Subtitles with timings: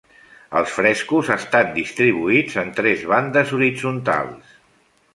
[0.61, 4.61] Els frescos estan distribuïts en tres bandes horitzontals.